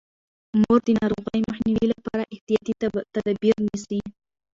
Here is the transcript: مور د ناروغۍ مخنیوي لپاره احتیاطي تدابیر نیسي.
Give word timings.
مور 0.61 0.79
د 0.87 0.89
ناروغۍ 0.99 1.39
مخنیوي 1.49 1.87
لپاره 1.93 2.29
احتیاطي 2.33 2.73
تدابیر 3.13 3.55
نیسي. 3.67 3.99